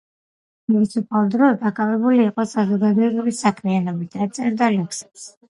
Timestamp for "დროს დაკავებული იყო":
1.35-2.47